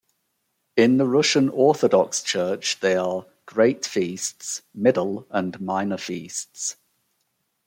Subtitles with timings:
[0.75, 6.75] In the Russian Orthodox Church they are: Great Feasts, middle, and minor feasts.